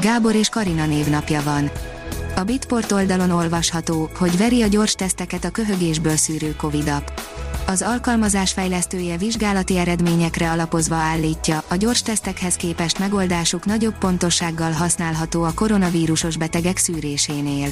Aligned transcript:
Gábor 0.00 0.34
és 0.34 0.48
Karina 0.48 0.86
névnapja 0.86 1.42
van. 1.42 1.70
A 2.36 2.42
Bitport 2.42 2.92
oldalon 2.92 3.30
olvasható, 3.30 4.10
hogy 4.18 4.36
veri 4.36 4.62
a 4.62 4.66
gyors 4.66 4.92
teszteket 4.92 5.44
a 5.44 5.50
köhögésből 5.50 6.16
szűrő 6.16 6.56
covid 6.56 6.88
-app. 6.88 7.08
Az 7.66 7.82
alkalmazás 7.82 8.52
fejlesztője 8.52 9.16
vizsgálati 9.16 9.78
eredményekre 9.78 10.50
alapozva 10.50 10.94
állítja, 10.94 11.62
a 11.68 11.74
gyors 11.74 12.02
tesztekhez 12.02 12.54
képest 12.54 12.98
megoldásuk 12.98 13.64
nagyobb 13.64 13.98
pontossággal 13.98 14.72
használható 14.72 15.42
a 15.42 15.54
koronavírusos 15.54 16.36
betegek 16.36 16.76
szűrésénél. 16.76 17.68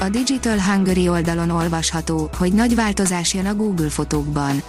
A 0.00 0.08
Digital 0.08 0.60
Hungary 0.60 1.08
oldalon 1.08 1.50
olvasható, 1.50 2.30
hogy 2.38 2.52
nagy 2.52 2.74
változás 2.74 3.34
jön 3.34 3.46
a 3.46 3.54
Google 3.54 3.90
fotókban. 3.90 4.62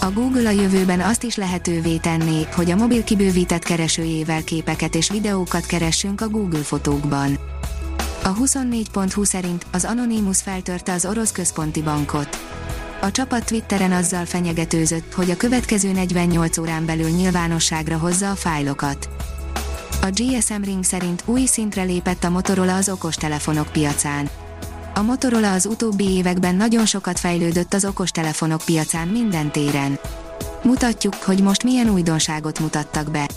A 0.00 0.10
Google 0.10 0.48
a 0.48 0.52
jövőben 0.52 1.00
azt 1.00 1.22
is 1.22 1.36
lehetővé 1.36 1.96
tenné, 1.96 2.46
hogy 2.54 2.70
a 2.70 2.76
mobil 2.76 3.04
kibővített 3.04 3.62
keresőjével 3.62 4.44
képeket 4.44 4.94
és 4.94 5.10
videókat 5.10 5.66
keressünk 5.66 6.20
a 6.20 6.28
Google 6.28 6.62
fotókban. 6.62 7.38
A 8.24 8.34
24.20 8.34 9.24
szerint 9.24 9.66
az 9.72 9.84
Anonymous 9.84 10.42
feltörte 10.42 10.92
az 10.92 11.06
orosz 11.06 11.32
központi 11.32 11.82
bankot. 11.82 12.28
A 13.00 13.10
csapat 13.10 13.46
Twitteren 13.46 13.92
azzal 13.92 14.24
fenyegetőzött, 14.24 15.12
hogy 15.12 15.30
a 15.30 15.36
következő 15.36 15.92
48 15.92 16.58
órán 16.58 16.86
belül 16.86 17.08
nyilvánosságra 17.08 17.98
hozza 17.98 18.30
a 18.30 18.34
fájlokat. 18.34 19.08
A 20.02 20.10
GSM 20.10 20.62
Ring 20.62 20.84
szerint 20.84 21.22
új 21.26 21.44
szintre 21.44 21.82
lépett 21.82 22.24
a 22.24 22.30
Motorola 22.30 22.76
az 22.76 22.88
okostelefonok 22.88 23.72
piacán. 23.72 24.28
A 24.98 25.02
Motorola 25.02 25.52
az 25.52 25.66
utóbbi 25.66 26.04
években 26.04 26.54
nagyon 26.54 26.86
sokat 26.86 27.18
fejlődött 27.18 27.74
az 27.74 27.84
okostelefonok 27.84 28.62
piacán 28.64 29.08
minden 29.08 29.50
téren. 29.50 29.98
Mutatjuk, 30.62 31.14
hogy 31.14 31.42
most 31.42 31.62
milyen 31.62 31.90
újdonságot 31.90 32.60
mutattak 32.60 33.10
be. 33.10 33.28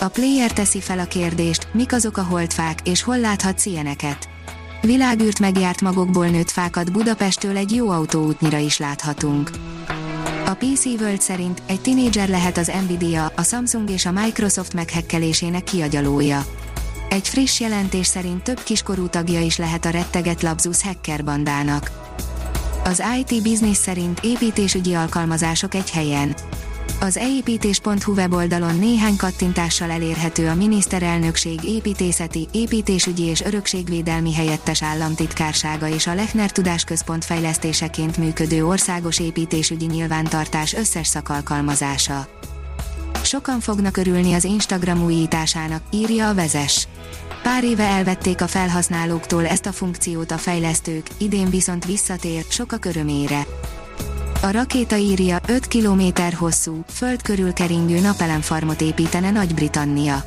A 0.00 0.08
player 0.08 0.52
teszi 0.52 0.80
fel 0.80 0.98
a 0.98 1.04
kérdést, 1.04 1.68
mik 1.72 1.92
azok 1.92 2.16
a 2.16 2.22
holdfák, 2.22 2.78
és 2.88 3.02
hol 3.02 3.18
láthatsz 3.18 3.66
ilyeneket. 3.66 4.28
Világűrt 4.80 5.38
megjárt 5.38 5.80
magokból 5.80 6.26
nőtt 6.26 6.50
fákat 6.50 6.92
Budapesttől 6.92 7.56
egy 7.56 7.74
jó 7.74 7.90
autóútnyira 7.90 8.58
is 8.58 8.78
láthatunk. 8.78 9.50
A 10.46 10.54
PC 10.54 10.84
World 10.84 11.20
szerint 11.20 11.62
egy 11.66 11.80
tinédzser 11.80 12.28
lehet 12.28 12.58
az 12.58 12.72
Nvidia, 12.86 13.32
a 13.36 13.42
Samsung 13.42 13.90
és 13.90 14.06
a 14.06 14.12
Microsoft 14.12 14.74
meghekkelésének 14.74 15.64
kiagyalója. 15.64 16.44
Egy 17.14 17.28
friss 17.28 17.60
jelentés 17.60 18.06
szerint 18.06 18.42
több 18.42 18.62
kiskorú 18.62 19.08
tagja 19.08 19.40
is 19.40 19.56
lehet 19.56 19.84
a 19.84 19.90
retteget 19.90 20.42
Labzus 20.42 20.82
hacker 20.82 21.24
bandának. 21.24 21.90
Az 22.84 23.02
IT 23.18 23.42
Business 23.42 23.76
szerint 23.76 24.20
építésügyi 24.22 24.94
alkalmazások 24.94 25.74
egy 25.74 25.90
helyen. 25.90 26.34
Az 27.00 27.16
eépítés.hu 27.16 28.12
weboldalon 28.12 28.78
néhány 28.78 29.16
kattintással 29.16 29.90
elérhető 29.90 30.48
a 30.48 30.54
miniszterelnökség 30.54 31.64
építészeti, 31.64 32.48
építésügyi 32.52 33.22
és 33.22 33.40
örökségvédelmi 33.40 34.34
helyettes 34.34 34.82
államtitkársága 34.82 35.88
és 35.88 36.06
a 36.06 36.14
Lechner 36.14 36.50
Tudásközpont 36.50 37.24
fejlesztéseként 37.24 38.16
működő 38.16 38.66
országos 38.66 39.20
építésügyi 39.20 39.86
nyilvántartás 39.86 40.74
összes 40.74 41.06
szakalkalmazása. 41.06 42.28
Sokan 43.24 43.60
fognak 43.60 43.96
örülni 43.96 44.32
az 44.32 44.44
Instagram 44.44 45.04
újításának, 45.04 45.82
írja 45.90 46.28
a 46.28 46.34
vezes. 46.34 46.88
Pár 47.44 47.64
éve 47.64 47.84
elvették 47.84 48.40
a 48.40 48.46
felhasználóktól 48.46 49.46
ezt 49.46 49.66
a 49.66 49.72
funkciót 49.72 50.30
a 50.30 50.38
fejlesztők, 50.38 51.06
idén 51.18 51.50
viszont 51.50 51.84
visszatér, 51.84 52.44
sokak 52.48 52.84
örömére. 52.84 53.46
A 54.42 54.50
rakéta 54.50 54.96
írja 54.96 55.40
5 55.46 55.68
km 55.68 56.02
hosszú, 56.36 56.84
föld 56.88 57.22
körül 57.22 57.52
keringő 57.52 58.00
napelemfarmot 58.00 58.80
építene 58.80 59.30
Nagy-Britannia. 59.30 60.24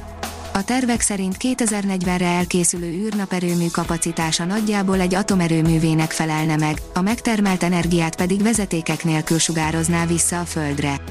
A 0.53 0.63
tervek 0.63 1.01
szerint 1.01 1.35
2040-re 1.39 2.25
elkészülő 2.25 2.87
űrnaperőmű 2.87 3.67
kapacitása 3.67 4.45
nagyjából 4.45 4.99
egy 4.99 5.15
atomerőművének 5.15 6.11
felelne 6.11 6.55
meg, 6.55 6.77
a 6.93 7.01
megtermelt 7.01 7.63
energiát 7.63 8.15
pedig 8.15 8.41
vezetékek 8.41 9.03
nélkül 9.03 9.37
sugározná 9.37 10.05
vissza 10.05 10.39
a 10.39 10.45
Földre. 10.45 11.01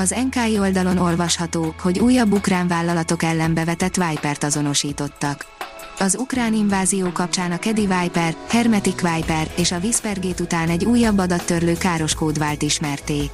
Az 0.00 0.14
NKI 0.30 0.58
oldalon 0.58 0.98
olvasható, 0.98 1.74
hogy 1.80 1.98
újabb 1.98 2.32
ukrán 2.32 2.68
vállalatok 2.68 3.22
ellen 3.22 3.54
bevetett 3.54 3.96
Vipert 3.96 4.44
azonosítottak. 4.44 5.46
Az 5.98 6.16
ukrán 6.18 6.54
invázió 6.54 7.12
kapcsán 7.12 7.52
a 7.52 7.58
Kedi 7.58 7.86
Viper, 7.86 8.34
Hermetic 8.48 9.00
Viper 9.00 9.50
és 9.56 9.72
a 9.72 9.78
Whispergate 9.78 10.42
után 10.42 10.68
egy 10.68 10.84
újabb 10.84 11.18
adattörlő 11.18 11.74
káros 11.76 12.14
kód 12.14 12.38
vált 12.38 12.62
ismerté. 12.62 13.30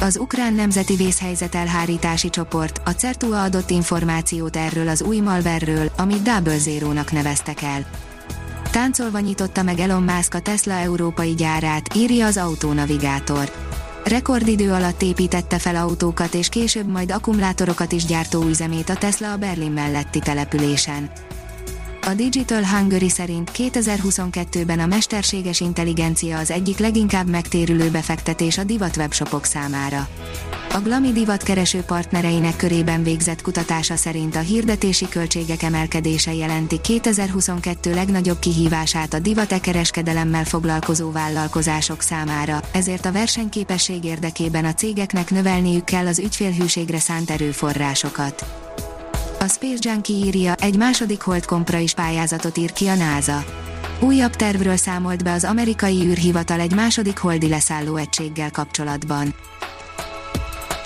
Az 0.00 0.18
ukrán 0.18 0.52
nemzeti 0.52 0.96
vészhelyzet 0.96 1.54
elhárítási 1.54 2.30
csoport, 2.30 2.80
a 2.84 2.90
Certua 2.90 3.42
adott 3.42 3.70
információt 3.70 4.56
erről 4.56 4.88
az 4.88 5.02
új 5.02 5.18
malverről, 5.18 5.92
amit 5.96 6.22
Double 6.22 6.58
Zero-nak 6.58 7.12
neveztek 7.12 7.62
el. 7.62 7.86
Táncolva 8.70 9.18
nyitotta 9.18 9.62
meg 9.62 9.78
Elon 9.78 10.02
Musk 10.02 10.34
a 10.34 10.40
Tesla 10.40 10.72
európai 10.72 11.34
gyárát, 11.34 11.94
írja 11.94 12.26
az 12.26 12.36
Autonavigátor 12.36 13.50
Rekordidő 14.08 14.72
alatt 14.72 15.02
építette 15.02 15.58
fel 15.58 15.76
autókat 15.76 16.34
és 16.34 16.48
később 16.48 16.86
majd 16.86 17.10
akkumulátorokat 17.10 17.92
is 17.92 18.04
gyártó 18.04 18.42
üzemét 18.42 18.88
a 18.88 18.94
Tesla 18.94 19.32
a 19.32 19.36
Berlin 19.36 19.72
melletti 19.72 20.18
településen. 20.18 21.10
A 22.02 22.14
Digital 22.14 22.64
Hungary 22.66 23.08
szerint 23.08 23.50
2022-ben 23.54 24.78
a 24.78 24.86
mesterséges 24.86 25.60
intelligencia 25.60 26.38
az 26.38 26.50
egyik 26.50 26.78
leginkább 26.78 27.28
megtérülő 27.28 27.90
befektetés 27.90 28.58
a 28.58 28.64
divat 28.64 28.96
webshopok 28.96 29.44
számára. 29.44 30.08
A 30.76 30.80
Glami 30.80 31.12
divatkereső 31.12 31.80
partnereinek 31.80 32.56
körében 32.56 33.02
végzett 33.02 33.42
kutatása 33.42 33.96
szerint 33.96 34.36
a 34.36 34.38
hirdetési 34.38 35.08
költségek 35.08 35.62
emelkedése 35.62 36.34
jelenti 36.34 36.80
2022 36.80 37.94
legnagyobb 37.94 38.38
kihívását 38.38 39.14
a 39.14 39.18
divat 39.18 39.60
kereskedelemmel 39.60 40.44
foglalkozó 40.44 41.10
vállalkozások 41.10 42.00
számára, 42.00 42.60
ezért 42.72 43.06
a 43.06 43.12
versenyképesség 43.12 44.04
érdekében 44.04 44.64
a 44.64 44.74
cégeknek 44.74 45.30
növelniük 45.30 45.84
kell 45.84 46.06
az 46.06 46.18
ügyfélhűségre 46.18 46.98
szánt 46.98 47.30
erőforrásokat. 47.30 48.44
A 49.40 49.46
Space 49.48 49.90
Junkie 49.90 50.24
írja, 50.24 50.54
egy 50.54 50.76
második 50.76 51.20
holdkompra 51.20 51.78
is 51.78 51.94
pályázatot 51.94 52.56
ír 52.56 52.72
ki 52.72 52.86
a 52.86 52.94
NASA. 52.94 53.44
Újabb 54.00 54.36
tervről 54.36 54.76
számolt 54.76 55.24
be 55.24 55.32
az 55.32 55.44
amerikai 55.44 56.06
űrhivatal 56.06 56.60
egy 56.60 56.74
második 56.74 57.18
holdi 57.18 57.48
leszálló 57.48 57.96
egységgel 57.96 58.50
kapcsolatban. 58.50 59.34